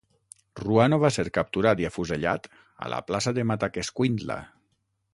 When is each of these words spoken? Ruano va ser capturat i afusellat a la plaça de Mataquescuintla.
Ruano 0.61 0.97
va 1.03 1.11
ser 1.17 1.25
capturat 1.35 1.83
i 1.83 1.87
afusellat 1.91 2.51
a 2.87 2.91
la 2.97 3.05
plaça 3.11 3.35
de 3.39 3.49
Mataquescuintla. 3.53 4.43